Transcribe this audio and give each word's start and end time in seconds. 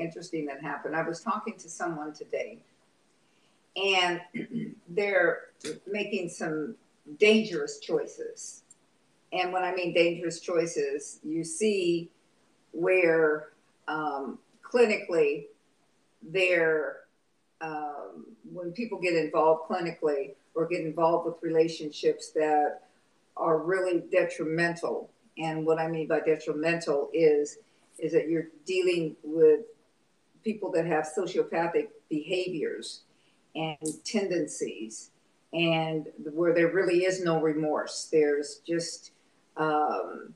interesting 0.00 0.46
that 0.46 0.62
happened. 0.62 0.96
I 0.96 1.06
was 1.06 1.20
talking 1.20 1.56
to 1.58 1.68
someone 1.68 2.12
today, 2.12 2.58
and 3.76 4.20
they're 4.88 5.50
making 5.86 6.28
some 6.28 6.76
dangerous 7.18 7.80
choices. 7.80 8.62
And 9.32 9.52
when 9.52 9.62
I 9.62 9.74
mean 9.74 9.94
dangerous 9.94 10.40
choices, 10.40 11.20
you 11.22 11.44
see 11.44 12.10
where 12.72 13.50
um, 13.88 14.38
clinically 14.62 15.46
they're 16.22 16.96
um, 17.60 18.26
when 18.52 18.72
people 18.72 18.98
get 18.98 19.14
involved 19.14 19.70
clinically 19.70 20.32
or 20.54 20.66
get 20.66 20.80
involved 20.80 21.26
with 21.26 21.36
relationships 21.42 22.30
that 22.30 22.82
are 23.36 23.58
really 23.58 24.02
detrimental. 24.10 25.10
And 25.38 25.64
what 25.64 25.78
I 25.78 25.88
mean 25.88 26.08
by 26.08 26.20
detrimental 26.20 27.10
is 27.12 27.58
is 27.98 28.12
that 28.12 28.28
you're 28.28 28.48
dealing 28.66 29.14
with 29.22 29.60
people 30.44 30.70
that 30.72 30.86
have 30.86 31.08
sociopathic 31.16 31.88
behaviors 32.08 33.02
and 33.54 33.76
tendencies 34.04 35.10
and 35.52 36.06
where 36.32 36.54
there 36.54 36.72
really 36.72 37.04
is 37.04 37.24
no 37.24 37.40
remorse 37.40 38.08
there's 38.12 38.60
just 38.66 39.12
um, 39.56 40.32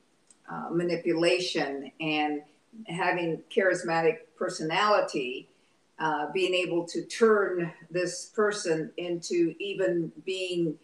uh, 0.50 0.68
manipulation 0.70 1.90
and 2.00 2.42
having 2.86 3.40
charismatic 3.54 4.18
personality 4.36 5.48
uh, 5.98 6.26
being 6.32 6.54
able 6.54 6.84
to 6.84 7.04
turn 7.04 7.72
this 7.90 8.26
person 8.26 8.90
into 8.96 9.54
even 9.60 10.10
being 10.24 10.76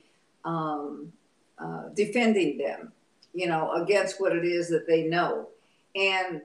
um, 0.45 1.12
uh, 1.59 1.89
defending 1.95 2.59
them, 2.59 2.92
you 3.34 3.47
know, 3.47 3.73
against 3.73 4.20
what 4.20 4.34
it 4.34 4.45
is 4.45 4.69
that 4.69 4.87
they 4.87 5.02
know. 5.05 5.48
And 5.95 6.42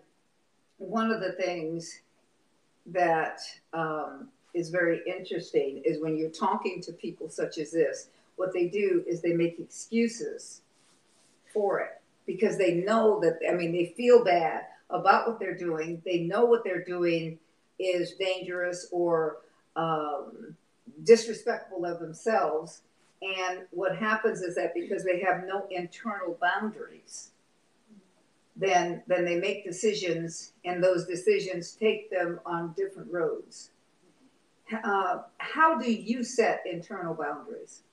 one 0.78 1.12
of 1.12 1.22
the 1.22 1.34
things 1.34 2.02
that 2.88 3.40
um, 3.74 4.30
is 4.54 4.70
very 4.70 5.02
interesting 5.06 5.82
is 5.86 6.02
when 6.02 6.18
you're 6.18 6.30
talking 6.30 6.82
to 6.82 6.92
people 6.94 7.30
such 7.30 7.58
as 7.58 7.72
this, 7.72 8.10
what 8.36 8.54
they 8.54 8.68
do 8.68 9.04
is 9.08 9.22
they 9.22 9.34
make 9.34 9.60
excuses 9.60 10.62
for 11.54 11.80
it 11.80 12.02
because 12.26 12.58
they 12.58 12.76
know 12.76 13.20
that, 13.22 13.40
I 13.50 13.54
mean, 13.54 13.72
they 13.72 13.94
feel 13.98 14.24
bad 14.24 14.64
about 14.90 15.27
what 15.27 15.40
they're 15.40 15.58
doing. 15.58 16.02
They 16.05 16.20
know 16.20 16.46
what 16.46 16.64
they're 16.64 16.84
doing 16.84 17.40
is 17.80 18.14
dangerous 18.14 18.88
or 18.92 19.38
um, 19.76 20.55
disrespectful 21.04 21.86
of 21.86 21.99
themselves. 21.99 22.82
And 23.22 23.62
what 23.72 23.98
happens 23.98 24.42
is 24.42 24.55
that 24.55 24.74
because 24.74 25.04
they 25.04 25.20
have 25.22 25.46
no 25.46 25.66
internal 25.72 26.38
boundaries, 26.40 27.32
then 28.56 29.04
then 29.08 29.26
they 29.26 29.38
make 29.40 29.66
decisions, 29.66 30.54
and 30.64 30.84
those 30.84 31.06
decisions 31.06 31.72
take 31.72 32.10
them 32.10 32.40
on 32.46 32.74
different 32.78 33.12
roads. 33.12 33.72
Uh, 34.84 35.20
how 35.38 35.78
do 35.78 35.92
you 35.92 36.24
set 36.24 36.64
internal 36.66 37.14
boundaries? 37.14 37.84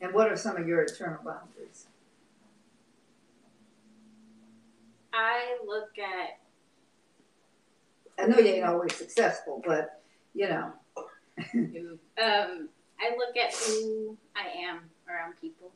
And 0.00 0.14
what 0.14 0.30
are 0.30 0.36
some 0.36 0.56
of 0.56 0.66
your 0.66 0.82
internal 0.82 1.22
boundaries? 1.24 1.86
I 5.12 5.58
look 5.66 5.90
at 5.98 6.38
I 8.18 8.26
know 8.26 8.38
you 8.38 8.46
ain't 8.46 8.64
always 8.64 8.94
successful, 8.94 9.62
but 9.66 10.02
you 10.34 10.48
know. 10.48 10.72
um, 11.54 12.68
I 13.00 13.16
look 13.16 13.36
at 13.36 13.52
who 13.54 14.16
I 14.36 14.64
am 14.64 14.82
around 15.08 15.34
people, 15.40 15.72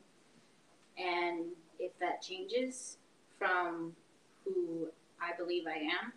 and 0.97 1.47
if 1.79 1.91
that 1.99 2.21
changes 2.21 2.97
from 3.37 3.95
who 4.43 4.87
I 5.21 5.35
believe 5.37 5.65
I 5.67 5.77
am, 5.77 6.13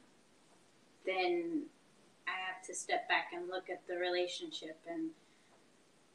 then 1.06 1.62
I 2.26 2.32
have 2.46 2.64
to 2.66 2.74
step 2.74 3.08
back 3.08 3.32
and 3.34 3.48
look 3.48 3.70
at 3.70 3.86
the 3.88 3.96
relationship 3.96 4.78
and 4.88 5.10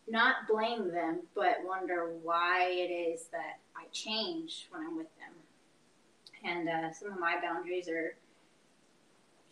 not 0.07 0.47
blame 0.47 0.91
them, 0.91 1.21
but 1.33 1.57
wonder 1.65 2.11
why 2.21 2.67
it 2.69 2.91
is 2.91 3.25
that 3.31 3.59
I 3.75 3.85
change 3.91 4.67
when 4.69 4.81
I'm 4.81 4.95
with 4.95 5.07
them. 5.17 5.33
And 6.43 6.69
uh, 6.69 6.93
some 6.93 7.11
of 7.11 7.19
my 7.19 7.39
boundaries 7.41 7.89
are 7.89 8.15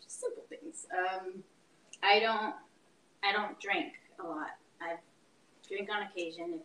just 0.04 0.22
simple 0.22 0.44
things. 0.50 0.86
Um, 0.92 1.44
I 2.04 2.20
don't 2.20 2.54
I 3.24 3.32
don't 3.32 3.60
drink 3.60 3.94
a 4.20 4.28
lot. 4.28 4.58
I 4.82 4.96
drink 5.68 5.90
on 5.90 6.04
occasion 6.04 6.54
if 6.56 6.62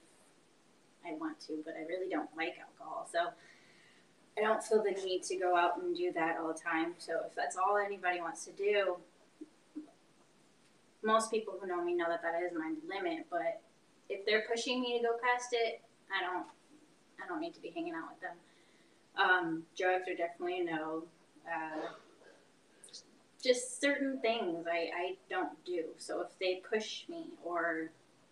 I 1.07 1.15
want 1.15 1.41
to, 1.47 1.63
but 1.65 1.75
I 1.81 1.87
really 1.87 2.11
don't 2.11 2.29
like 2.37 2.57
alcohol. 2.61 3.09
So 3.11 3.29
I 4.39 4.43
don't 4.43 4.63
feel 4.63 4.83
the 4.83 4.93
need 5.03 5.23
to 5.25 5.37
go 5.37 5.57
out 5.57 5.79
and 5.79 5.97
do 5.97 6.13
that 6.13 6.37
all 6.39 6.53
the 6.53 6.59
time. 6.59 6.95
So 6.99 7.15
if 7.27 7.35
that's 7.35 7.57
all 7.57 7.77
anybody 7.77 8.21
wants 8.21 8.45
to 8.45 8.53
do, 8.53 8.97
most 11.03 11.31
people 11.31 11.55
who 11.61 11.67
know 11.67 11.83
me 11.83 11.95
know 11.95 12.07
that 12.09 12.23
that 12.23 12.43
is 12.43 12.53
my 12.57 12.75
limit. 12.89 13.27
But 13.31 13.61
if 14.09 14.25
they're 14.27 14.45
pushing 14.49 14.81
me 14.81 14.99
to 14.99 15.05
go 15.05 15.17
past 15.23 15.49
it, 15.53 15.81
I 16.15 16.23
don't 16.23 16.47
I 17.23 17.27
don't 17.27 17.41
need 17.41 17.55
to 17.55 17.61
be 17.61 17.71
hanging 17.71 17.95
out 17.95 18.11
with 18.11 18.21
them. 18.21 18.37
Um, 19.17 19.63
drugs 19.77 20.09
are 20.09 20.15
definitely 20.15 20.61
a 20.61 20.65
no. 20.65 21.05
Uh, 21.47 21.89
just 23.43 23.81
certain 23.81 24.21
things 24.21 24.67
I, 24.71 24.91
I 24.97 25.17
don't 25.31 25.65
do. 25.65 25.85
So 25.97 26.21
if 26.21 26.29
they 26.41 26.61
push 26.69 27.05
me 27.09 27.27
or 27.45 27.91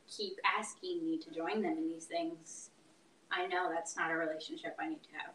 keep 0.08 0.36
asking 0.58 1.04
me 1.04 1.18
to 1.18 1.30
join 1.30 1.62
them 1.62 1.76
in 1.78 1.88
these 1.88 2.04
things, 2.04 2.70
I 3.30 3.46
know 3.46 3.70
that's 3.72 3.96
not 3.96 4.10
a 4.10 4.16
relationship 4.16 4.76
I 4.80 4.88
need 4.88 5.02
to 5.02 5.18
have. 5.18 5.32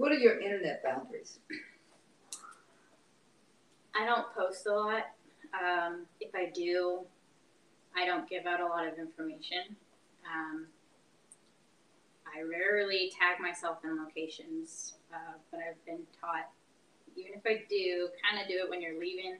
What 0.00 0.12
are 0.12 0.18
your 0.18 0.40
internet 0.40 0.82
boundaries? 0.82 1.40
I 3.94 4.06
don't 4.06 4.32
post 4.34 4.66
a 4.66 4.72
lot. 4.72 5.04
Um, 5.52 6.06
if 6.20 6.34
I 6.34 6.50
do, 6.54 7.00
I 7.94 8.06
don't 8.06 8.26
give 8.26 8.46
out 8.46 8.60
a 8.60 8.66
lot 8.66 8.88
of 8.88 8.98
information. 8.98 9.76
Um, 10.24 10.68
I 12.26 12.40
rarely 12.40 13.12
tag 13.12 13.42
myself 13.42 13.84
in 13.84 14.02
locations, 14.02 14.94
uh, 15.12 15.34
but 15.50 15.60
I've 15.60 15.84
been 15.84 16.06
taught 16.18 16.48
even 17.14 17.32
if 17.34 17.42
I 17.44 17.62
do, 17.68 18.08
kind 18.24 18.40
of 18.40 18.48
do 18.48 18.54
it 18.54 18.70
when 18.70 18.80
you're 18.80 18.98
leaving. 18.98 19.36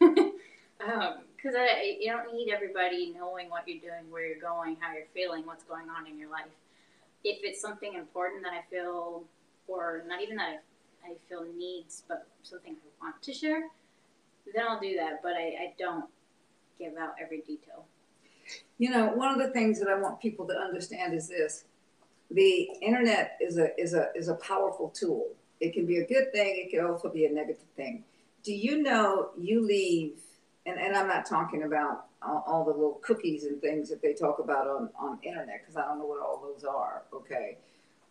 Because 0.00 1.54
um, 1.54 1.66
you 2.00 2.10
don't 2.10 2.34
need 2.34 2.50
everybody 2.52 3.14
knowing 3.16 3.48
what 3.48 3.62
you're 3.68 3.78
doing, 3.78 4.10
where 4.10 4.26
you're 4.26 4.40
going, 4.40 4.76
how 4.80 4.92
you're 4.92 5.06
feeling, 5.14 5.46
what's 5.46 5.62
going 5.62 5.88
on 5.88 6.08
in 6.08 6.18
your 6.18 6.30
life. 6.30 6.50
If 7.22 7.44
it's 7.44 7.60
something 7.60 7.94
important 7.94 8.42
that 8.42 8.54
I 8.54 8.68
feel, 8.68 9.22
or 9.70 10.04
not 10.06 10.22
even 10.22 10.36
that 10.36 10.60
I, 11.04 11.10
I 11.10 11.14
feel 11.28 11.44
needs, 11.56 12.02
but 12.08 12.26
something 12.42 12.74
I 12.74 13.04
want 13.04 13.22
to 13.22 13.32
share, 13.32 13.68
then 14.52 14.64
I'll 14.68 14.80
do 14.80 14.96
that. 14.96 15.22
But 15.22 15.32
I, 15.32 15.46
I 15.46 15.74
don't 15.78 16.04
give 16.78 16.96
out 16.96 17.14
every 17.22 17.40
detail. 17.40 17.86
You 18.78 18.90
know, 18.90 19.08
one 19.08 19.30
of 19.30 19.38
the 19.38 19.52
things 19.52 19.78
that 19.80 19.88
I 19.88 19.98
want 19.98 20.20
people 20.20 20.46
to 20.48 20.54
understand 20.54 21.14
is 21.14 21.28
this: 21.28 21.64
the 22.30 22.68
internet 22.82 23.36
is 23.40 23.58
a 23.58 23.78
is 23.80 23.94
a 23.94 24.08
is 24.14 24.28
a 24.28 24.34
powerful 24.34 24.88
tool 24.90 25.28
it 25.60 25.74
can 25.74 25.86
be 25.86 25.98
a 25.98 26.06
good 26.06 26.32
thing, 26.32 26.64
it 26.66 26.70
can 26.70 26.84
also 26.84 27.10
be 27.10 27.26
a 27.26 27.30
negative 27.30 27.62
thing. 27.76 28.02
Do 28.42 28.52
you 28.52 28.82
know 28.82 29.30
you 29.38 29.64
leave, 29.64 30.14
and, 30.64 30.78
and 30.78 30.96
I'm 30.96 31.06
not 31.06 31.26
talking 31.26 31.64
about 31.64 32.06
all, 32.22 32.42
all 32.46 32.64
the 32.64 32.70
little 32.70 32.98
cookies 33.02 33.44
and 33.44 33.60
things 33.60 33.90
that 33.90 34.00
they 34.00 34.14
talk 34.14 34.38
about 34.38 34.66
on, 34.66 34.88
on 34.98 35.18
internet, 35.22 35.60
because 35.60 35.76
I 35.76 35.82
don't 35.82 35.98
know 35.98 36.06
what 36.06 36.20
all 36.20 36.42
those 36.42 36.64
are, 36.64 37.02
okay? 37.12 37.58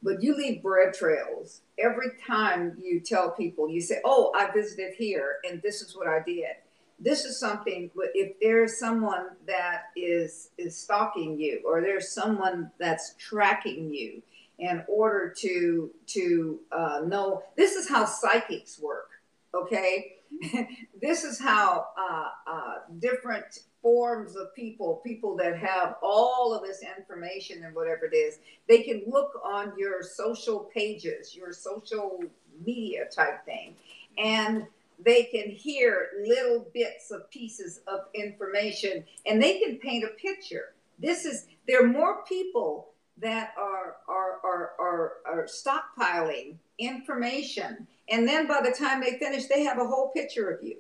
But 0.02 0.24
you 0.24 0.36
leave 0.36 0.64
bread 0.64 0.94
trails 0.94 1.62
every 1.78 2.12
time 2.26 2.78
you 2.82 3.02
tell 3.02 3.32
people, 3.32 3.70
you 3.70 3.82
say, 3.82 4.00
oh, 4.06 4.32
I 4.36 4.50
visited 4.52 4.94
here 4.98 5.38
and 5.50 5.62
this 5.62 5.82
is 5.82 5.96
what 5.96 6.08
I 6.08 6.20
did. 6.26 6.56
This 7.02 7.26
is 7.26 7.40
something, 7.40 7.90
but 7.96 8.08
if 8.14 8.34
there's 8.42 8.78
someone 8.78 9.28
that 9.48 9.84
is, 9.96 10.50
is 10.58 10.76
stalking 10.76 11.40
you 11.40 11.62
or 11.66 11.82
there's 11.82 12.12
someone 12.12 12.72
that's 12.78 13.16
tracking 13.18 13.94
you, 13.94 14.22
in 14.60 14.84
order 14.88 15.34
to 15.38 15.90
to 16.06 16.60
uh, 16.72 17.02
know 17.06 17.44
this 17.56 17.76
is 17.76 17.90
how 17.90 18.06
psychics 18.06 18.80
work 18.80 19.10
okay 19.54 20.16
this 21.02 21.24
is 21.24 21.40
how 21.40 21.88
uh, 21.98 22.28
uh, 22.48 22.74
different 23.00 23.62
forms 23.82 24.36
of 24.36 24.54
people 24.56 25.02
people 25.06 25.36
that 25.36 25.58
have 25.58 25.96
all 26.02 26.54
of 26.54 26.64
this 26.64 26.82
information 26.98 27.64
and 27.64 27.76
whatever 27.76 28.06
it 28.06 28.16
is 28.16 28.40
they 28.68 28.84
can 28.84 29.02
look 29.08 29.40
on 29.44 29.74
your 29.78 30.02
social 30.04 30.70
pages 30.74 31.36
your 31.36 31.54
social 31.54 32.22
media 32.66 33.06
type 33.14 33.44
thing 33.46 33.76
and 34.18 34.66
they 35.04 35.24
can 35.24 35.50
hear 35.50 36.10
little 36.26 36.68
bits 36.74 37.10
of 37.12 37.30
pieces 37.32 37.82
of 37.88 38.02
information 38.14 39.04
and 39.26 39.42
they 39.42 39.60
can 39.60 39.78
paint 39.78 40.04
a 40.04 40.10
picture 40.22 40.74
this 41.00 41.26
is 41.26 41.46
there 41.68 41.84
are 41.84 41.88
more 41.88 42.24
people 42.26 42.90
that 43.22 43.54
are, 43.58 43.98
are, 44.08 44.40
are, 44.44 44.72
are, 44.80 45.14
are 45.26 45.48
stockpiling 45.48 46.56
information. 46.78 47.88
And 48.10 48.28
then 48.28 48.48
by 48.48 48.62
the 48.62 48.72
time 48.72 49.02
they 49.02 49.20
finish, 49.20 49.46
they 49.46 49.64
have 49.64 49.78
a 49.78 49.86
whole 49.86 50.10
picture 50.10 50.50
of 50.50 50.64
you. 50.64 50.78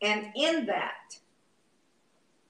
And 0.00 0.26
in 0.36 0.66
that, 0.66 1.16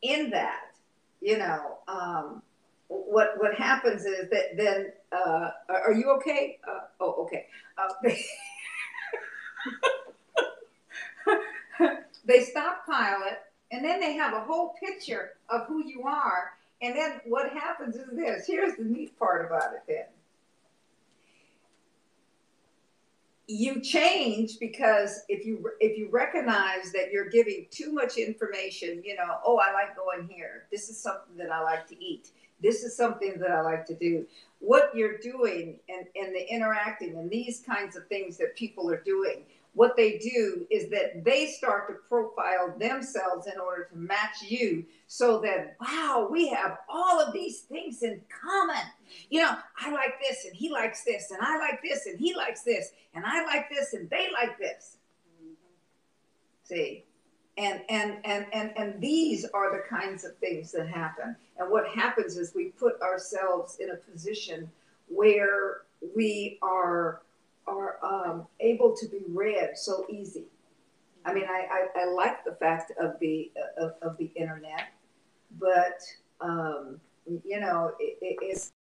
in 0.03 0.31
that, 0.31 0.73
you 1.21 1.39
know, 1.39 1.79
um, 1.89 2.43
what 2.89 3.35
what 3.39 3.55
happens 3.55 4.05
is 4.05 4.29
that 4.31 4.57
then, 4.57 4.93
uh, 5.13 5.51
are 5.69 5.93
you 5.93 6.11
okay? 6.19 6.59
Uh, 6.69 6.81
oh, 7.01 7.25
okay. 7.25 7.47
Uh, 7.79 7.89
they 12.25 12.41
stockpile 12.43 13.23
it, 13.27 13.39
and 13.71 13.85
then 13.85 14.01
they 14.01 14.15
have 14.15 14.35
a 14.35 14.41
whole 14.41 14.75
picture 14.79 15.33
of 15.49 15.67
who 15.67 15.87
you 15.87 16.03
are. 16.03 16.53
And 16.83 16.97
then 16.97 17.21
what 17.27 17.51
happens 17.53 17.95
is 17.97 18.09
this. 18.13 18.47
Here's 18.47 18.77
the 18.77 18.85
neat 18.85 19.17
part 19.19 19.47
about 19.47 19.73
it. 19.73 19.83
Then 19.87 20.05
you 23.53 23.81
change 23.81 24.59
because 24.59 25.23
if 25.29 25.45
you 25.45 25.71
if 25.81 25.99
you 25.99 26.09
recognize 26.11 26.91
that 26.93 27.11
you're 27.13 27.29
giving 27.29 27.67
too 27.71 27.93
much 27.93 28.17
information, 28.17 29.03
you 29.05 29.15
know, 29.15 29.39
oh, 29.45 29.59
I 29.59 29.73
like 29.73 29.97
going 29.97 30.29
here. 30.29 30.65
This 30.71 30.89
is 30.89 30.99
something 30.99 31.37
that 31.37 31.53
I 31.53 31.63
like 31.63 31.87
to 31.89 32.05
eat. 32.05 32.31
This 32.63 32.83
is 32.83 32.97
something 32.97 33.39
that 33.41 33.51
I 33.51 33.61
like 33.61 33.85
to 33.87 33.95
do. 33.95 34.27
What 34.61 34.95
you're 34.95 35.19
doing 35.19 35.81
and, 35.89 36.07
and 36.15 36.35
the 36.35 36.49
interacting 36.49 37.17
and 37.17 37.29
these 37.29 37.61
kinds 37.61 37.97
of 37.97 38.07
things 38.07 38.37
that 38.39 38.57
people 38.57 38.89
are 38.89 39.01
doing 39.01 39.45
what 39.75 39.97
they 39.97 40.19
do 40.19 40.67
is 40.71 40.91
that 40.91 41.25
they 41.25 41.47
start 41.47 41.89
to 41.89 41.95
profile 42.09 42.75
themselves 42.79 43.47
in 43.47 43.59
order 43.59 43.85
to 43.85 43.97
match 43.97 44.43
you 44.47 44.85
so 45.07 45.41
that 45.41 45.77
wow 45.81 46.29
we 46.31 46.49
have 46.49 46.79
all 46.89 47.21
of 47.21 47.33
these 47.33 47.61
things 47.61 48.03
in 48.03 48.21
common. 48.29 48.83
You 49.31 49.43
know 49.43 49.57
i 49.79 49.91
like 49.91 50.21
this 50.21 50.45
and 50.45 50.55
he 50.55 50.71
likes 50.71 51.05
this 51.05 51.31
and 51.31 51.41
i 51.43 51.59
like 51.59 51.83
this 51.83 52.07
and 52.07 52.19
he 52.19 52.35
likes 52.35 52.63
this 52.63 52.93
and 53.15 53.25
i 53.25 53.45
like 53.45 53.69
this 53.71 53.95
and 53.95 54.09
they 54.11 54.29
like 54.33 54.59
this. 54.59 54.99
See? 56.65 57.05
And 57.59 57.83
and 57.91 58.17
and 58.25 58.47
and 58.53 58.73
and 58.77 59.01
these 59.01 59.45
are 59.53 59.77
the 59.77 59.83
kinds 59.87 60.25
of 60.25 60.37
things 60.39 60.73
that 60.73 60.89
happen. 60.89 61.37
And 61.59 61.71
what 61.71 61.87
happens 61.89 62.39
is 62.39 62.55
we 62.55 62.67
put 62.67 63.01
ourselves 63.03 63.77
in 63.79 63.91
a 63.91 63.97
position 63.97 64.71
where 65.09 65.83
we 66.17 66.59
are 66.63 67.21
are 67.67 67.99
um, 68.03 68.47
able 68.61 68.95
to 68.97 69.07
be 69.09 69.21
read 69.29 69.71
so 69.77 70.07
easy. 70.09 70.45
I 71.25 71.33
mean, 71.33 71.45
I, 71.45 71.87
I, 71.97 72.03
I 72.03 72.05
like 72.07 72.45
the 72.45 72.53
fact 72.53 72.93
of 73.01 73.19
the 73.21 73.51
of, 73.79 73.95
of 74.03 74.17
the 74.19 74.31
internet, 74.35 74.93
but 75.59 76.01
um, 76.41 77.01
you 77.27 77.61
know, 77.61 77.93
it, 78.01 78.19
it, 78.21 78.39
it's 78.43 78.73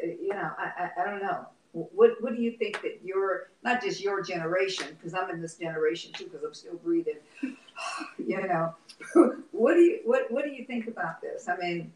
you 0.00 0.30
know, 0.30 0.50
I, 0.58 0.88
I, 0.96 1.02
I 1.02 1.10
don't 1.10 1.22
know. 1.22 1.46
What 1.72 2.12
what 2.20 2.34
do 2.34 2.40
you 2.40 2.52
think 2.52 2.82
that 2.82 3.00
your 3.04 3.50
not 3.64 3.82
just 3.82 4.00
your 4.00 4.22
generation 4.22 4.86
because 4.96 5.14
I'm 5.14 5.30
in 5.30 5.40
this 5.40 5.56
generation 5.56 6.12
too 6.12 6.24
because 6.24 6.44
I'm 6.44 6.54
still 6.54 6.76
breathing. 6.76 7.18
you 8.18 8.46
know, 8.46 8.74
what 9.52 9.74
do 9.74 9.80
you 9.80 10.00
what 10.04 10.30
what 10.30 10.44
do 10.44 10.50
you 10.50 10.64
think 10.64 10.86
about 10.86 11.20
this? 11.20 11.48
I 11.48 11.56
mean, 11.56 11.92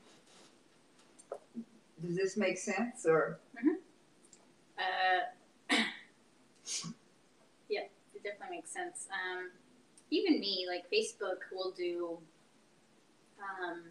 does 2.04 2.16
this 2.16 2.36
make 2.36 2.58
sense 2.58 3.06
or? 3.06 3.38
Mm-hmm. 3.56 3.74
Uh, 4.78 5.20
yeah, 7.68 7.86
it 8.14 8.22
definitely 8.22 8.56
makes 8.56 8.70
sense. 8.70 9.06
Um, 9.12 9.50
even 10.10 10.40
me, 10.40 10.66
like 10.68 10.90
Facebook 10.90 11.38
will 11.52 11.72
do 11.72 12.18
um, 13.38 13.82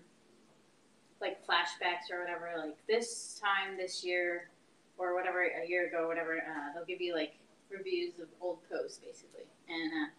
like 1.21 1.45
flashbacks 1.45 2.12
or 2.12 2.19
whatever, 2.19 2.51
like 2.57 2.77
this 2.88 3.39
time 3.41 3.77
this 3.77 4.03
year 4.03 4.50
or 4.97 5.15
whatever, 5.15 5.44
a 5.44 5.68
year 5.68 5.88
ago, 5.88 6.07
whatever, 6.07 6.38
uh, 6.38 6.74
they'll 6.74 6.85
give 6.85 7.01
you 7.01 7.13
like 7.13 7.35
reviews 7.69 8.13
of 8.19 8.27
old 8.41 8.59
posts 8.69 9.00
basically. 9.00 9.45
And 9.69 9.91
uh, 9.91 10.09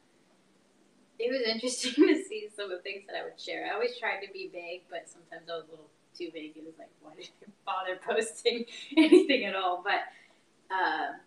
it 1.18 1.30
was 1.30 1.42
interesting 1.46 2.06
to 2.06 2.22
see 2.22 2.48
some 2.54 2.70
of 2.70 2.78
the 2.78 2.82
things 2.82 3.04
that 3.06 3.16
I 3.16 3.24
would 3.24 3.40
share. 3.40 3.66
I 3.66 3.74
always 3.74 3.98
tried 3.98 4.24
to 4.24 4.32
be 4.32 4.50
vague, 4.52 4.82
but 4.90 5.08
sometimes 5.08 5.48
I 5.50 5.56
was 5.56 5.64
a 5.68 5.70
little 5.70 5.90
too 6.16 6.30
vague. 6.32 6.56
It 6.56 6.64
was 6.64 6.78
like, 6.78 6.90
why 7.02 7.12
did 7.16 7.26
you 7.26 7.52
bother 7.66 7.98
posting 8.06 8.64
anything 8.96 9.44
at 9.44 9.54
all? 9.54 9.82
But 9.84 10.02
uh, 10.74 11.18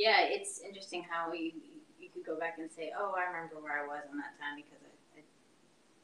yeah, 0.00 0.24
it's 0.24 0.60
interesting 0.64 1.04
how 1.04 1.32
you 1.32 1.52
you 2.00 2.08
could 2.08 2.24
go 2.24 2.40
back 2.40 2.56
and 2.56 2.72
say, 2.72 2.90
oh, 2.96 3.12
I 3.12 3.28
remember 3.28 3.60
where 3.60 3.84
I 3.84 3.86
was 3.86 4.00
on 4.10 4.16
that 4.16 4.32
time 4.40 4.56
because 4.56 4.80
I, 4.80 5.20
I 5.20 5.22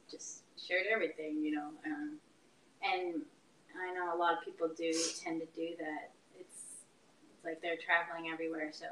just 0.05 0.45
shared 0.53 0.85
everything, 0.85 1.41
you 1.41 1.57
know. 1.57 1.73
Um, 1.83 2.21
and 2.85 3.25
I 3.73 3.91
know 3.97 4.13
a 4.13 4.17
lot 4.17 4.37
of 4.37 4.45
people 4.45 4.69
do 4.69 4.93
tend 5.17 5.41
to 5.41 5.49
do 5.57 5.73
that. 5.81 6.13
It's 6.39 6.85
it's 7.33 7.43
like 7.43 7.59
they're 7.65 7.81
traveling 7.81 8.29
everywhere, 8.31 8.69
so 8.71 8.85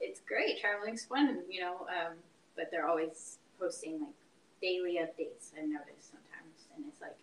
it's 0.00 0.20
great. 0.24 0.58
Traveling's 0.58 1.04
fun, 1.04 1.44
you 1.50 1.60
know. 1.60 1.84
Um, 1.92 2.16
but 2.56 2.70
they're 2.70 2.88
always 2.88 3.36
posting 3.60 4.00
like 4.00 4.16
daily 4.62 4.96
updates. 5.04 5.52
I've 5.52 5.68
noticed 5.68 6.16
sometimes, 6.16 6.64
and 6.74 6.88
it's 6.88 7.02
like, 7.04 7.20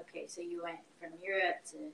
okay, 0.00 0.24
so 0.26 0.40
you 0.40 0.64
went 0.64 0.80
from 0.98 1.12
Europe 1.20 1.60
to 1.76 1.92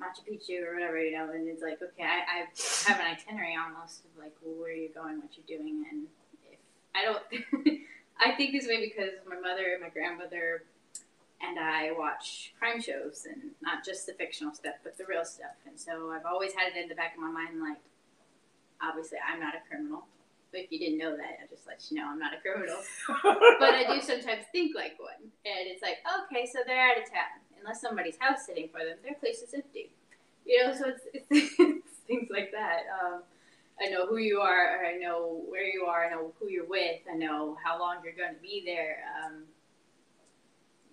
Machu 0.00 0.22
Picchu 0.22 0.62
or 0.62 0.74
whatever, 0.74 0.98
you 1.02 1.12
know, 1.12 1.30
and 1.30 1.48
it's 1.48 1.62
like, 1.62 1.82
okay, 1.82 2.04
I, 2.04 2.46
I 2.46 2.90
have 2.90 3.00
an 3.00 3.06
itinerary 3.06 3.56
almost 3.58 4.04
of 4.04 4.22
like, 4.22 4.32
well, 4.42 4.54
where 4.54 4.72
you're 4.72 4.94
going, 4.94 5.20
what 5.20 5.34
you're 5.34 5.58
doing, 5.58 5.84
and 5.90 6.06
if 6.50 6.58
I 6.94 7.04
don't, 7.04 7.22
I 8.20 8.34
think 8.36 8.52
this 8.52 8.66
way 8.66 8.80
because 8.80 9.18
my 9.28 9.38
mother 9.38 9.74
and 9.74 9.82
my 9.82 9.88
grandmother 9.90 10.62
and 11.40 11.58
I 11.58 11.92
watch 11.92 12.52
crime 12.58 12.80
shows 12.80 13.26
and 13.28 13.52
not 13.60 13.84
just 13.84 14.06
the 14.06 14.12
fictional 14.12 14.54
stuff, 14.54 14.74
but 14.82 14.98
the 14.98 15.04
real 15.04 15.24
stuff, 15.24 15.58
and 15.66 15.78
so 15.78 16.10
I've 16.10 16.26
always 16.26 16.52
had 16.52 16.76
it 16.76 16.82
in 16.82 16.88
the 16.88 16.94
back 16.94 17.14
of 17.14 17.20
my 17.20 17.30
mind, 17.30 17.60
like, 17.60 17.82
obviously, 18.80 19.18
I'm 19.18 19.40
not 19.40 19.54
a 19.54 19.62
criminal. 19.68 20.06
But 20.50 20.62
if 20.62 20.72
you 20.72 20.78
didn't 20.78 20.96
know 20.96 21.14
that, 21.14 21.44
I'll 21.44 21.50
just 21.52 21.66
let 21.66 21.84
you 21.90 21.98
know 21.98 22.08
I'm 22.08 22.18
not 22.18 22.32
a 22.32 22.40
criminal. 22.40 22.80
but 23.60 23.68
I 23.76 23.84
do 23.84 24.00
sometimes 24.00 24.48
think 24.50 24.74
like 24.74 24.96
one. 24.96 25.28
And 25.44 25.68
it's 25.68 25.82
like, 25.82 26.00
okay, 26.24 26.48
so 26.48 26.60
they're 26.64 26.80
out 26.80 26.96
of 26.96 27.04
town 27.04 27.44
unless 27.60 27.80
somebody's 27.80 28.16
house 28.18 28.46
sitting 28.46 28.68
for 28.68 28.84
them, 28.84 28.96
their 29.02 29.14
place 29.14 29.42
is 29.42 29.54
empty. 29.54 29.90
You 30.46 30.64
know, 30.64 30.74
so 30.74 30.84
it's, 30.88 31.02
it's, 31.12 31.26
it's 31.58 31.96
things 32.06 32.28
like 32.30 32.52
that. 32.52 32.84
Um, 33.02 33.22
I 33.80 33.90
know 33.90 34.06
who 34.06 34.16
you 34.16 34.40
are, 34.40 34.84
I 34.84 34.96
know 34.96 35.42
where 35.48 35.64
you 35.64 35.84
are, 35.84 36.06
I 36.06 36.10
know 36.10 36.32
who 36.40 36.48
you're 36.48 36.66
with, 36.66 37.00
I 37.10 37.16
know 37.16 37.56
how 37.62 37.78
long 37.78 37.98
you're 38.02 38.14
going 38.14 38.34
to 38.34 38.40
be 38.40 38.62
there. 38.66 38.98
Um, 39.24 39.44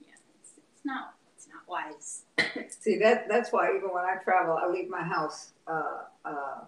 yeah, 0.02 0.14
it's, 0.40 0.52
it's 0.58 0.86
not 0.86 1.16
it's 1.36 1.48
not 1.48 1.68
wise. 1.68 2.24
See 2.70 2.98
that 3.00 3.28
that's 3.28 3.52
why 3.52 3.76
even 3.76 3.90
when 3.90 4.04
I 4.04 4.18
travel, 4.24 4.58
I 4.62 4.70
leave 4.70 4.90
my 4.90 5.04
house 5.04 5.54
uh, 5.68 6.04
uh, 6.24 6.64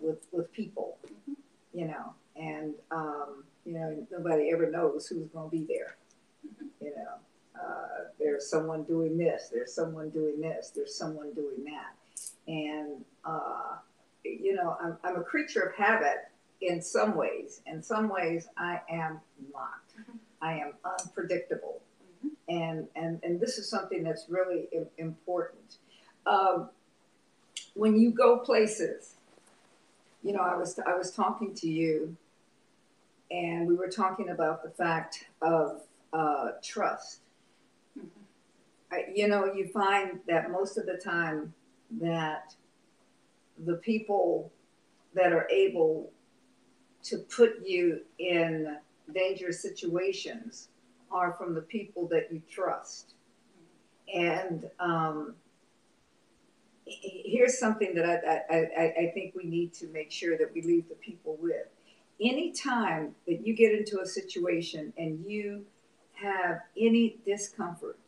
with 0.00 0.26
with 0.32 0.52
people, 0.52 0.98
mm-hmm. 1.06 1.32
you 1.78 1.86
know, 1.86 2.14
and 2.36 2.74
um, 2.90 3.44
you 3.64 3.74
know 3.74 4.06
nobody 4.10 4.50
ever 4.52 4.70
knows 4.70 5.06
who's 5.08 5.28
going 5.28 5.50
to 5.50 5.56
be 5.56 5.66
there, 5.68 5.96
mm-hmm. 6.46 6.66
you 6.80 6.94
know. 6.94 7.14
Uh, 7.60 8.04
there's 8.18 8.48
someone 8.48 8.84
doing 8.84 9.16
this, 9.16 9.50
there's 9.52 9.72
someone 9.72 10.10
doing 10.10 10.40
this, 10.40 10.72
there's 10.74 10.94
someone 10.94 11.32
doing 11.34 11.64
that. 11.64 11.94
And, 12.46 13.04
uh, 13.24 13.76
you 14.24 14.54
know, 14.54 14.76
I'm, 14.82 14.96
I'm 15.04 15.16
a 15.16 15.22
creature 15.22 15.60
of 15.60 15.74
habit 15.74 16.28
in 16.60 16.82
some 16.82 17.16
ways. 17.16 17.60
In 17.66 17.82
some 17.82 18.08
ways, 18.08 18.48
I 18.56 18.80
am 18.90 19.20
not. 19.52 19.82
Mm-hmm. 20.00 20.16
I 20.40 20.58
am 20.58 20.72
unpredictable. 20.84 21.80
Mm-hmm. 22.24 22.56
And, 22.56 22.88
and, 22.96 23.20
and 23.22 23.40
this 23.40 23.58
is 23.58 23.68
something 23.68 24.02
that's 24.02 24.26
really 24.28 24.68
important. 24.96 25.76
Um, 26.26 26.70
when 27.74 27.98
you 27.98 28.10
go 28.10 28.38
places, 28.38 29.14
you 30.22 30.32
know, 30.32 30.40
I 30.40 30.56
was, 30.56 30.78
I 30.86 30.96
was 30.96 31.10
talking 31.10 31.54
to 31.54 31.68
you 31.68 32.16
and 33.30 33.68
we 33.68 33.74
were 33.74 33.88
talking 33.88 34.30
about 34.30 34.62
the 34.62 34.70
fact 34.70 35.26
of 35.42 35.82
uh, 36.12 36.52
trust 36.62 37.20
you 39.14 39.28
know, 39.28 39.52
you 39.52 39.68
find 39.68 40.20
that 40.28 40.50
most 40.50 40.78
of 40.78 40.86
the 40.86 40.96
time 40.96 41.52
that 42.00 42.54
the 43.64 43.74
people 43.74 44.52
that 45.14 45.32
are 45.32 45.48
able 45.50 46.10
to 47.02 47.18
put 47.18 47.64
you 47.64 48.00
in 48.18 48.76
dangerous 49.14 49.62
situations 49.62 50.68
are 51.10 51.32
from 51.32 51.54
the 51.54 51.62
people 51.62 52.06
that 52.08 52.28
you 52.30 52.42
trust. 52.50 53.14
And 54.12 54.68
um, 54.78 55.34
here's 56.86 57.58
something 57.58 57.94
that 57.94 58.06
I, 58.06 58.54
I, 58.54 58.84
I 59.06 59.10
think 59.12 59.34
we 59.34 59.44
need 59.44 59.72
to 59.74 59.86
make 59.88 60.10
sure 60.10 60.36
that 60.38 60.52
we 60.52 60.62
leave 60.62 60.88
the 60.88 60.94
people 60.96 61.38
with. 61.40 61.66
Anytime 62.20 63.14
that 63.26 63.46
you 63.46 63.54
get 63.54 63.72
into 63.72 64.00
a 64.00 64.06
situation 64.06 64.92
and 64.98 65.24
you 65.26 65.64
have 66.14 66.60
any 66.76 67.18
discomfort, 67.24 67.98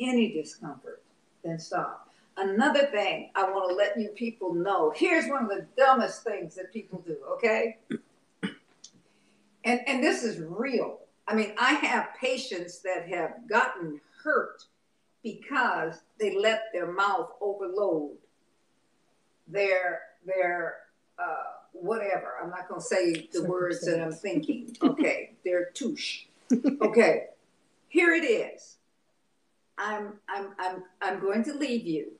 any 0.00 0.32
discomfort, 0.32 1.02
then 1.44 1.58
stop. 1.58 2.10
Another 2.36 2.86
thing 2.86 3.30
I 3.34 3.44
want 3.44 3.70
to 3.70 3.74
let 3.74 3.98
you 3.98 4.08
people 4.10 4.52
know 4.52 4.92
here's 4.94 5.28
one 5.28 5.44
of 5.44 5.48
the 5.48 5.66
dumbest 5.76 6.22
things 6.22 6.54
that 6.56 6.72
people 6.72 7.02
do, 7.06 7.16
okay? 7.32 7.78
And, 9.64 9.80
and 9.86 10.02
this 10.02 10.22
is 10.22 10.40
real. 10.40 11.00
I 11.26 11.34
mean, 11.34 11.54
I 11.58 11.72
have 11.72 12.10
patients 12.20 12.80
that 12.82 13.08
have 13.08 13.48
gotten 13.48 14.00
hurt 14.22 14.64
because 15.22 16.02
they 16.20 16.36
let 16.36 16.64
their 16.72 16.92
mouth 16.92 17.30
overload 17.40 18.12
their 19.48 20.00
their 20.24 20.76
uh, 21.18 21.44
whatever. 21.72 22.34
I'm 22.42 22.50
not 22.50 22.68
going 22.68 22.80
to 22.80 22.86
say 22.86 23.28
the 23.32 23.44
words 23.44 23.84
that 23.86 24.00
I'm 24.00 24.12
thinking. 24.12 24.76
Okay, 24.82 25.32
their 25.44 25.70
touche. 25.70 26.24
Okay, 26.80 27.24
here 27.88 28.14
it 28.14 28.24
is. 28.24 28.75
I'm 29.78 30.14
I'm 30.28 30.54
I'm 30.58 30.82
I'm 31.02 31.20
going 31.20 31.44
to 31.44 31.54
leave 31.54 31.86
you. 31.86 32.12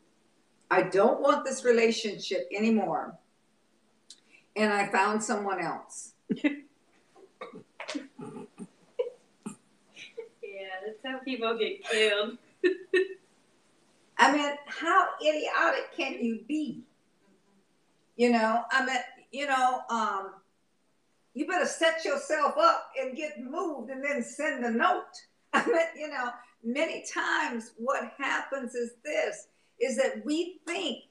I 0.70 0.82
don't 0.82 1.20
want 1.20 1.44
this 1.44 1.64
relationship 1.64 2.48
anymore. 2.54 3.16
And 4.54 4.72
I 4.72 4.88
found 4.88 5.22
someone 5.22 5.60
else. 5.60 6.12
Yeah, 10.56 10.68
that's 10.86 10.98
how 11.04 11.18
people 11.22 11.58
get 11.58 11.84
killed. 11.84 12.38
I 14.18 14.32
mean, 14.32 14.52
how 14.66 15.08
idiotic 15.20 15.94
can 15.94 16.24
you 16.24 16.40
be? 16.48 16.82
You 18.16 18.30
know, 18.30 18.62
I 18.70 18.86
mean, 18.86 18.96
you 19.30 19.46
know, 19.46 19.80
um, 19.90 20.30
you 21.34 21.46
better 21.46 21.66
set 21.66 22.04
yourself 22.06 22.54
up 22.58 22.90
and 22.98 23.14
get 23.14 23.38
moved 23.38 23.90
and 23.90 24.02
then 24.02 24.22
send 24.22 24.64
a 24.64 24.70
note. 24.70 25.02
I 25.52 25.66
mean, 25.66 25.86
you 25.96 26.08
know, 26.08 26.30
many 26.66 27.04
times 27.12 27.72
what 27.76 28.12
happens 28.18 28.74
is 28.74 28.94
this 29.04 29.46
is 29.80 29.96
that 29.96 30.24
we 30.24 30.58
think 30.66 31.04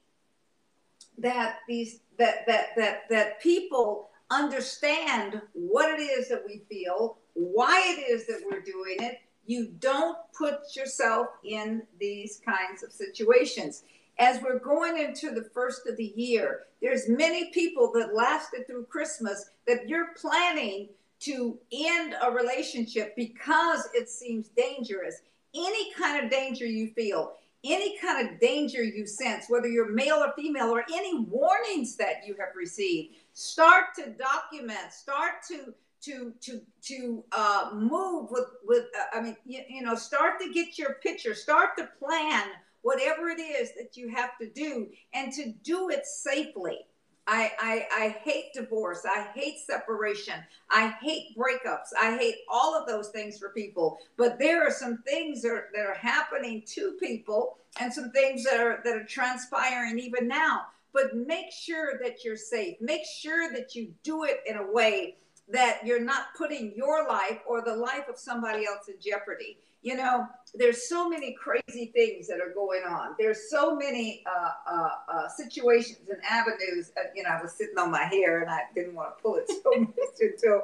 that 1.18 1.60
these 1.68 2.02
that 2.20 2.46
that 2.46 2.76
that 2.76 3.10
that 3.10 3.42
people 3.42 4.10
understand 4.30 5.42
what 5.54 5.98
it 5.98 6.04
is 6.04 6.28
that 6.30 6.44
we 6.46 6.64
feel, 6.70 7.18
why 7.34 7.96
it 7.98 8.12
is 8.12 8.26
that 8.28 8.42
we're 8.50 8.62
doing 8.62 8.98
it. 9.00 9.20
You 9.46 9.68
don't 9.80 10.18
put 10.38 10.76
yourself 10.76 11.28
in 11.44 11.84
these 12.00 12.42
kinds 12.44 12.84
of 12.84 12.92
situations. 12.92 13.84
As 14.18 14.42
we're 14.42 14.60
going 14.60 14.98
into 14.98 15.30
the 15.30 15.50
first 15.54 15.88
of 15.88 15.98
the 15.98 16.14
year, 16.16 16.62
there's 16.82 17.08
many 17.08 17.52
people 17.52 17.92
that 17.94 18.16
lasted 18.16 18.66
through 18.66 18.86
Christmas 18.86 19.52
that 19.68 19.88
you're 19.88 20.14
planning 20.20 20.90
to 21.20 21.58
end 21.72 22.16
a 22.22 22.32
relationship 22.32 23.16
because 23.16 23.88
it 23.94 24.10
seems 24.10 24.50
dangerous. 24.50 25.22
Any 25.56 25.94
kind 25.94 26.24
of 26.24 26.30
danger 26.30 26.66
you 26.66 26.90
feel, 26.90 27.34
any 27.64 27.98
kind 28.00 28.28
of 28.28 28.40
danger 28.40 28.84
you 28.84 29.08
sense, 29.08 29.46
whether 29.50 29.68
you're 29.68 29.92
male 29.92 30.18
or 30.18 30.34
female, 30.36 30.70
or 30.70 30.84
any 30.94 31.20
warnings 31.20 31.96
that 31.96 32.26
you 32.26 32.36
have 32.40 32.50
received, 32.56 33.16
start 33.34 33.86
to 33.96 34.12
document, 34.12 34.92
start 34.92 35.44
to 35.48 35.74
to 36.02 36.34
to 36.42 36.62
to 36.84 37.24
uh, 37.32 37.72
move 37.74 38.30
with 38.32 38.50
with. 38.66 38.86
Uh, 38.98 39.18
I 39.18 39.22
mean, 39.22 39.38
you, 39.46 39.62
you 39.68 39.82
know, 39.82 39.96
start 39.96 40.40
to 40.42 40.52
get 40.52 40.78
your 40.78 40.96
picture, 40.96 41.34
start 41.34 41.78
to 41.78 41.90
plan 42.00 42.50
whatever 42.82 43.30
it 43.30 43.40
is 43.40 43.74
that 43.76 43.98
you 43.98 44.10
have 44.10 44.38
to 44.40 44.48
do, 44.48 44.90
and 45.14 45.34
to 45.34 45.52
do 45.64 45.90
it 45.90 46.06
safely. 46.06 46.86
I, 47.28 47.52
I, 47.60 47.88
I 47.92 48.10
hate 48.24 48.54
divorce. 48.54 49.06
I 49.06 49.28
hate 49.34 49.60
separation. 49.60 50.36
I 50.70 50.96
hate 51.02 51.36
breakups. 51.36 51.90
I 52.00 52.18
hate 52.18 52.36
all 52.50 52.76
of 52.76 52.88
those 52.88 53.10
things 53.10 53.40
for 53.40 53.50
people. 53.50 53.98
But 54.16 54.38
there 54.38 54.66
are 54.66 54.72
some 54.72 55.00
things 55.08 55.42
that 55.42 55.52
are, 55.52 55.70
that 55.74 55.86
are 55.86 55.96
happening 55.96 56.64
to 56.68 56.94
people 57.00 57.58
and 57.80 57.92
some 57.92 58.12
things 58.12 58.44
that 58.44 58.60
are 58.60 58.82
that 58.86 58.96
are 58.96 59.04
transpiring 59.06 60.00
even 60.00 60.28
now. 60.28 60.68
But 60.94 61.16
make 61.16 61.52
sure 61.52 62.00
that 62.04 62.24
you're 62.24 62.38
safe. 62.38 62.78
Make 62.80 63.06
sure 63.06 63.52
that 63.52 63.76
you 63.76 63.94
do 64.04 64.24
it 64.24 64.42
in 64.46 64.58
a 64.58 64.72
way 64.72 65.16
that 65.50 65.80
you're 65.86 66.04
not 66.04 66.28
putting 66.38 66.74
your 66.76 67.08
life 67.08 67.40
or 67.48 67.62
the 67.62 67.76
life 67.76 68.08
of 68.10 68.18
somebody 68.18 68.66
else 68.66 68.88
in 68.88 68.96
jeopardy 69.00 69.58
you 69.86 69.96
know, 69.96 70.28
there's 70.58 70.88
so 70.88 71.10
many 71.10 71.34
crazy 71.34 71.92
things 71.94 72.28
that 72.28 72.40
are 72.40 72.54
going 72.54 72.84
on. 72.84 73.16
There's 73.18 73.50
so 73.50 73.76
many 73.76 74.24
uh, 74.26 74.52
uh, 74.72 74.90
uh, 75.08 75.28
situations 75.30 76.10
and 76.10 76.20
avenues. 76.24 76.92
Uh, 76.98 77.10
you 77.16 77.24
know, 77.24 77.30
I 77.30 77.42
was 77.42 77.54
sitting 77.54 77.78
on 77.78 77.92
my 77.92 78.04
hair 78.04 78.42
and 78.42 78.50
I 78.50 78.62
didn't 78.74 78.96
want 78.96 79.18
to 79.18 79.22
pull 79.22 79.36
it 79.36 79.50
so 79.50 79.72
much 79.80 80.20
until 80.20 80.64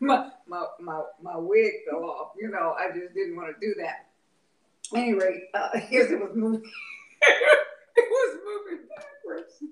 my, 0.00 0.30
my, 0.46 0.66
my, 0.80 1.02
my 1.22 1.36
wig 1.36 1.72
fell 1.88 2.04
off. 2.04 2.32
You 2.40 2.50
know, 2.50 2.74
I 2.78 2.88
just 2.96 3.14
didn't 3.14 3.36
want 3.36 3.54
to 3.54 3.66
do 3.66 3.74
that. 3.80 4.06
Anyway, 4.94 5.44
uh, 5.54 5.70
here's 5.78 6.10
it 6.10 6.20
was 6.20 6.34
moving. 6.34 6.62
it 7.22 8.08
was 8.10 8.38
moving 8.44 8.84
backwards. 8.88 9.62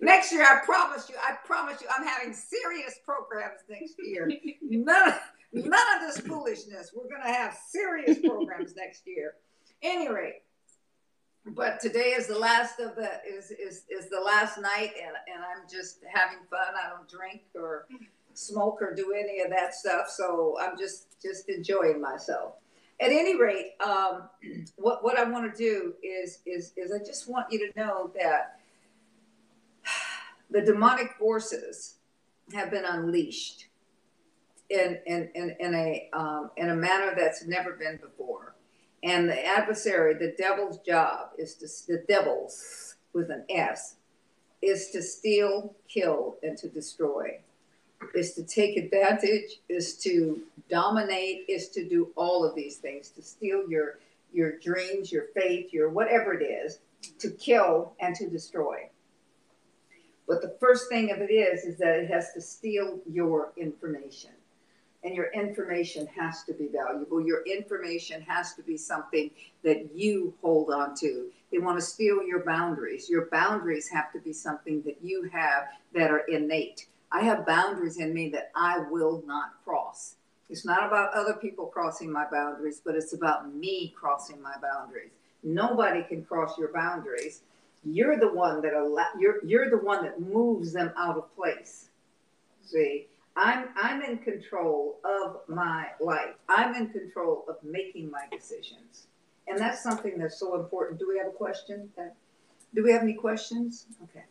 Next 0.00 0.32
year, 0.32 0.42
I 0.42 0.64
promise 0.64 1.08
you, 1.08 1.16
I 1.22 1.36
promise 1.44 1.80
you, 1.80 1.88
I'm 1.96 2.06
having 2.06 2.34
serious 2.34 2.98
programs 3.04 3.60
next 3.68 3.94
year. 3.98 4.30
None 4.60 5.14
None 5.52 5.96
of 5.96 6.00
this 6.02 6.18
foolishness. 6.20 6.92
We're 6.94 7.08
going 7.08 7.22
to 7.22 7.32
have 7.32 7.56
serious 7.68 8.18
programs 8.24 8.76
next 8.76 9.06
year. 9.06 9.34
Any 9.82 10.08
rate, 10.10 10.42
but 11.46 11.80
today 11.80 12.14
is 12.16 12.26
the 12.26 12.38
last 12.38 12.80
of 12.80 12.96
the 12.96 13.08
is 13.26 13.50
is 13.52 13.84
is 13.88 14.10
the 14.10 14.20
last 14.20 14.58
night, 14.58 14.92
and 15.00 15.14
and 15.32 15.42
I'm 15.42 15.68
just 15.70 16.00
having 16.12 16.38
fun. 16.50 16.74
I 16.74 16.90
don't 16.90 17.08
drink 17.08 17.42
or 17.54 17.86
smoke 18.34 18.82
or 18.82 18.94
do 18.94 19.12
any 19.12 19.40
of 19.40 19.50
that 19.50 19.74
stuff, 19.74 20.08
so 20.08 20.56
I'm 20.60 20.76
just 20.76 21.20
just 21.22 21.48
enjoying 21.48 22.00
myself. 22.00 22.54
At 23.00 23.10
any 23.10 23.40
rate, 23.40 23.74
um, 23.80 24.28
what 24.76 25.04
what 25.04 25.16
I 25.16 25.24
want 25.24 25.54
to 25.54 25.56
do 25.56 25.94
is 26.02 26.40
is 26.44 26.72
is 26.76 26.92
I 26.92 26.98
just 26.98 27.28
want 27.28 27.46
you 27.52 27.70
to 27.70 27.78
know 27.78 28.10
that 28.20 28.58
the 30.50 30.60
demonic 30.60 31.12
forces 31.18 31.98
have 32.52 32.70
been 32.70 32.84
unleashed 32.84 33.67
in 34.70 34.98
in 35.06 35.30
in, 35.34 35.56
in 35.60 35.74
a 35.74 36.10
um, 36.12 36.50
in 36.56 36.70
a 36.70 36.74
manner 36.76 37.14
that's 37.16 37.44
never 37.46 37.72
been 37.72 37.96
before. 37.96 38.54
And 39.02 39.28
the 39.28 39.46
adversary, 39.46 40.14
the 40.14 40.34
devil's 40.36 40.78
job 40.78 41.30
is 41.38 41.54
to 41.56 41.92
the 41.92 42.04
devil's 42.08 42.96
with 43.12 43.30
an 43.30 43.44
S 43.48 43.96
is 44.60 44.90
to 44.90 45.02
steal, 45.02 45.74
kill, 45.88 46.36
and 46.42 46.56
to 46.58 46.68
destroy. 46.68 47.38
Is 48.14 48.34
to 48.34 48.44
take 48.44 48.76
advantage, 48.76 49.60
is 49.68 49.96
to 49.98 50.40
dominate, 50.70 51.44
is 51.48 51.68
to 51.70 51.88
do 51.88 52.10
all 52.16 52.44
of 52.44 52.54
these 52.54 52.76
things, 52.76 53.10
to 53.10 53.22
steal 53.22 53.68
your 53.68 53.98
your 54.32 54.58
dreams, 54.58 55.10
your 55.10 55.24
faith, 55.34 55.72
your 55.72 55.88
whatever 55.88 56.34
it 56.34 56.44
is, 56.44 56.78
to 57.18 57.30
kill 57.30 57.92
and 58.00 58.14
to 58.16 58.28
destroy. 58.28 58.88
But 60.28 60.42
the 60.42 60.54
first 60.60 60.88
thing 60.90 61.10
of 61.10 61.18
it 61.18 61.32
is, 61.32 61.64
is 61.64 61.78
that 61.78 61.96
it 61.96 62.10
has 62.10 62.32
to 62.34 62.40
steal 62.40 62.98
your 63.10 63.52
information 63.56 64.30
and 65.04 65.14
your 65.14 65.30
information 65.32 66.06
has 66.08 66.42
to 66.44 66.52
be 66.52 66.68
valuable. 66.68 67.20
Your 67.20 67.42
information 67.46 68.20
has 68.22 68.54
to 68.54 68.62
be 68.62 68.76
something 68.76 69.30
that 69.62 69.94
you 69.94 70.34
hold 70.42 70.70
on 70.70 70.94
to. 70.96 71.30
They 71.52 71.58
want 71.58 71.78
to 71.78 71.84
steal 71.84 72.22
your 72.22 72.44
boundaries. 72.44 73.08
Your 73.08 73.26
boundaries 73.26 73.88
have 73.88 74.12
to 74.12 74.18
be 74.18 74.32
something 74.32 74.82
that 74.82 74.98
you 75.02 75.30
have 75.32 75.68
that 75.94 76.10
are 76.10 76.24
innate. 76.28 76.88
I 77.12 77.22
have 77.22 77.46
boundaries 77.46 77.98
in 77.98 78.12
me 78.12 78.28
that 78.30 78.50
I 78.54 78.80
will 78.90 79.22
not 79.26 79.52
cross. 79.64 80.16
It's 80.50 80.64
not 80.64 80.86
about 80.86 81.14
other 81.14 81.34
people 81.34 81.66
crossing 81.66 82.10
my 82.10 82.26
boundaries, 82.30 82.80
but 82.84 82.94
it's 82.94 83.12
about 83.12 83.54
me 83.54 83.94
crossing 83.98 84.42
my 84.42 84.54
boundaries. 84.60 85.10
Nobody 85.42 86.02
can 86.02 86.24
cross 86.24 86.58
your 86.58 86.72
boundaries. 86.72 87.42
You're 87.84 88.18
the 88.18 88.32
one 88.32 88.60
that 88.62 88.74
allow, 88.74 89.06
you're 89.18 89.44
you're 89.44 89.70
the 89.70 89.78
one 89.78 90.02
that 90.04 90.20
moves 90.20 90.72
them 90.72 90.92
out 90.96 91.16
of 91.16 91.34
place. 91.36 91.88
See? 92.64 93.06
I'm 93.38 93.68
I'm 93.80 94.02
in 94.02 94.18
control 94.18 94.98
of 95.04 95.40
my 95.46 95.86
life. 96.00 96.34
I'm 96.48 96.74
in 96.74 96.90
control 96.90 97.44
of 97.48 97.56
making 97.62 98.10
my 98.10 98.24
decisions. 98.32 99.06
And 99.46 99.56
that's 99.58 99.82
something 99.82 100.18
that's 100.18 100.38
so 100.38 100.56
important. 100.56 100.98
Do 100.98 101.08
we 101.08 101.16
have 101.18 101.28
a 101.28 101.30
question? 101.30 101.88
Do 102.74 102.82
we 102.82 102.92
have 102.92 103.02
any 103.02 103.14
questions? 103.14 103.86
Okay. 104.02 104.24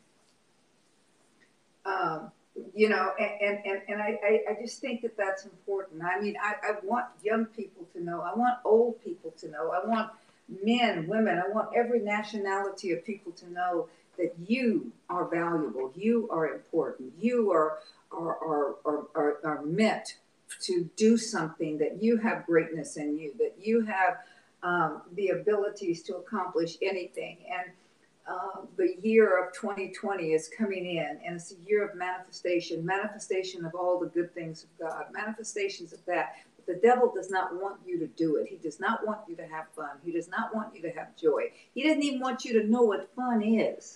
Um, 1.86 2.32
you 2.76 2.90
know, 2.90 3.14
and, 3.18 3.60
and, 3.66 3.82
and 3.88 4.02
I, 4.02 4.42
I, 4.50 4.62
just 4.62 4.82
think 4.82 5.02
that 5.04 5.16
that's 5.16 5.46
important. 5.46 6.02
I 6.04 6.20
mean, 6.20 6.36
I, 6.42 6.56
I 6.62 6.72
want 6.84 7.06
young 7.24 7.46
people 7.46 7.88
to 7.94 8.04
know. 8.04 8.22
I 8.22 8.38
want 8.38 8.58
old 8.66 9.02
people 9.04 9.34
to 9.40 9.50
know. 9.50 9.72
I 9.72 9.88
want 9.88 10.12
men, 10.64 11.08
women. 11.08 11.40
I 11.40 11.50
want 11.50 11.70
every 11.76 12.00
nationality 12.00 12.92
of 12.92 13.06
people 13.06 13.32
to 13.34 13.52
know 13.52 13.88
that 14.18 14.34
you 14.46 14.92
are 15.10 15.28
valuable. 15.28 15.92
You 15.96 16.28
are 16.32 16.48
important. 16.54 17.14
You 17.20 17.52
are 18.18 18.38
are, 18.38 18.76
are, 18.86 19.08
are, 19.16 19.38
are, 19.44 19.62
meant 19.64 20.16
to 20.62 20.90
do 20.96 21.18
something, 21.18 21.78
that 21.78 22.02
you 22.02 22.18
have 22.18 22.46
greatness 22.46 22.98
in 22.98 23.18
you, 23.18 23.34
that 23.38 23.56
you 23.62 23.86
have 23.86 24.18
um, 24.64 25.02
the 25.14 25.30
abilities 25.30 26.04
to 26.04 26.16
accomplish 26.16 26.78
anything. 26.82 27.38
And 27.52 27.72
uh, 28.28 28.62
the 28.76 28.96
year 29.02 29.42
of 29.42 29.54
2020 29.54 30.34
is 30.34 30.50
coming 30.58 30.86
in, 30.86 31.20
and 31.26 31.36
it's 31.36 31.54
a 31.54 31.70
year 31.70 31.88
of 31.88 31.96
manifestation, 31.96 32.86
manifestation 32.86 33.66
of 33.66 33.74
all 33.74 34.00
the 34.00 34.08
good 34.08 34.34
things 34.34 34.66
of 34.66 34.70
God, 34.88 35.06
manifestations 35.14 35.94
of 35.94 36.04
that. 36.06 36.36
But 36.58 36.66
the 36.66 36.82
devil 36.82 37.12
does 37.14 37.30
not 37.30 37.56
want 37.56 37.78
you 37.86 37.98
to 38.00 38.08
do 38.08 38.36
it. 38.36 38.48
He 38.50 38.58
does 38.58 38.82
not 38.82 39.06
want 39.08 39.20
you 39.30 39.36
to 39.38 39.48
have 39.48 39.68
fun. 39.76 39.92
He 40.04 40.12
does 40.12 40.28
not 40.28 40.54
want 40.54 40.76
you 40.76 40.82
to 40.82 40.92
have 40.92 41.16
joy. 41.16 41.52
He 41.74 41.84
doesn't 41.84 42.04
even 42.04 42.20
want 42.20 42.44
you 42.44 42.62
to 42.62 42.68
know 42.68 42.82
what 42.82 43.10
fun 43.16 43.42
is. 43.42 43.96